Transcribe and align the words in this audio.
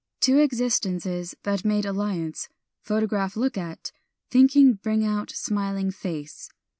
Two 0.19 0.39
existences 0.39 1.35
that 1.43 1.63
made 1.63 1.85
alliance, 1.85 2.49
photograph 2.81 3.35
look 3.37 3.55
at, 3.55 3.91
thinking 4.31 4.73
bring 4.73 5.05
out 5.05 5.29
smiling 5.29 5.91
face." 5.91 6.49